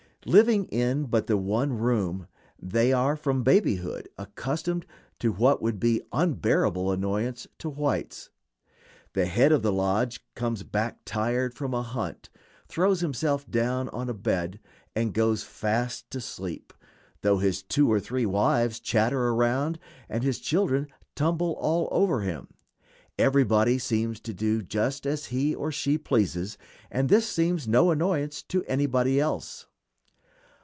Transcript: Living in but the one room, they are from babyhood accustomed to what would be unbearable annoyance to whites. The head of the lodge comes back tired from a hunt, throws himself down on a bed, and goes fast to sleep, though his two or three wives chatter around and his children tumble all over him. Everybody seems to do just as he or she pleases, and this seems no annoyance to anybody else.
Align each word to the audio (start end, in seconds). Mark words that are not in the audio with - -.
Living 0.27 0.65
in 0.65 1.05
but 1.05 1.25
the 1.25 1.35
one 1.35 1.73
room, 1.73 2.27
they 2.61 2.93
are 2.93 3.15
from 3.15 3.41
babyhood 3.41 4.07
accustomed 4.19 4.85
to 5.17 5.31
what 5.31 5.63
would 5.63 5.79
be 5.79 5.99
unbearable 6.13 6.91
annoyance 6.91 7.47
to 7.57 7.67
whites. 7.67 8.29
The 9.13 9.25
head 9.25 9.51
of 9.51 9.63
the 9.63 9.71
lodge 9.73 10.23
comes 10.35 10.61
back 10.61 10.99
tired 11.05 11.55
from 11.55 11.73
a 11.73 11.81
hunt, 11.81 12.29
throws 12.67 13.01
himself 13.01 13.49
down 13.49 13.89
on 13.89 14.09
a 14.09 14.13
bed, 14.13 14.59
and 14.95 15.11
goes 15.11 15.41
fast 15.41 16.11
to 16.11 16.21
sleep, 16.21 16.71
though 17.23 17.39
his 17.39 17.63
two 17.63 17.91
or 17.91 17.99
three 17.99 18.27
wives 18.27 18.79
chatter 18.79 19.29
around 19.29 19.79
and 20.07 20.23
his 20.23 20.37
children 20.37 20.85
tumble 21.15 21.53
all 21.53 21.89
over 21.91 22.21
him. 22.21 22.47
Everybody 23.17 23.79
seems 23.79 24.19
to 24.19 24.35
do 24.35 24.61
just 24.61 25.07
as 25.07 25.25
he 25.33 25.55
or 25.55 25.71
she 25.71 25.97
pleases, 25.97 26.59
and 26.91 27.09
this 27.09 27.27
seems 27.27 27.67
no 27.67 27.89
annoyance 27.89 28.43
to 28.43 28.63
anybody 28.65 29.19
else. 29.19 29.65